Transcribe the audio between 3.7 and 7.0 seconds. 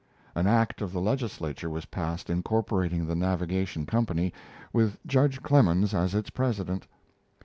company, with Judge Clemens as its president.